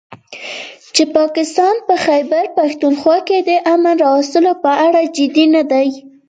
چې 0.95 1.03
پاکستان 1.17 1.75
په 1.87 1.95
خيبرپښتونخوا 2.05 3.17
کې 3.27 3.37
د 3.49 3.51
امن 3.73 3.95
راوستلو 4.05 4.51
په 4.63 4.71
اړه 4.85 5.01
جدي 5.17 5.45
نه 5.55 5.63
دی 5.71 5.87